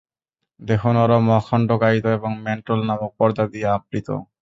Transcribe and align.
দেহ 0.59 0.81
নরম, 0.95 1.25
অখন্ডকায়িত 1.37 2.05
এবং 2.17 2.31
ম্যান্টল 2.43 2.79
নামক 2.89 3.11
পর্দা 3.19 3.43
দিয়ে 3.53 3.67
আবৃত। 3.75 4.07